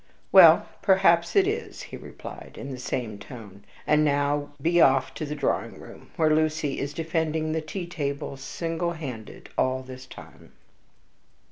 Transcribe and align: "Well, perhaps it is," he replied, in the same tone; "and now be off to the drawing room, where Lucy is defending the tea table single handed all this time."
"Well, 0.31 0.67
perhaps 0.81 1.35
it 1.35 1.47
is," 1.47 1.83
he 1.83 1.95
replied, 1.95 2.55
in 2.57 2.71
the 2.71 2.79
same 2.79 3.19
tone; 3.19 3.63
"and 3.85 4.03
now 4.03 4.49
be 4.59 4.81
off 4.81 5.13
to 5.13 5.27
the 5.27 5.35
drawing 5.35 5.79
room, 5.79 6.09
where 6.15 6.33
Lucy 6.33 6.79
is 6.79 6.91
defending 6.95 7.51
the 7.51 7.61
tea 7.61 7.85
table 7.85 8.35
single 8.35 8.93
handed 8.93 9.49
all 9.59 9.83
this 9.83 10.07
time." 10.07 10.53